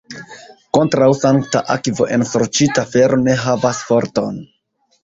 Kontraŭ 0.77 1.09
sankta 1.17 1.61
akvo 1.75 2.09
ensorĉita 2.17 2.87
fero 2.97 3.25
ne 3.29 3.39
havas 3.47 3.87
forton. 3.93 4.47